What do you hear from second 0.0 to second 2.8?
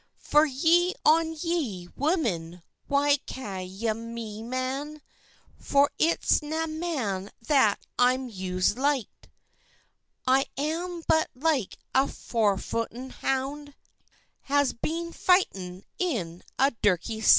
"Fye on ye, women!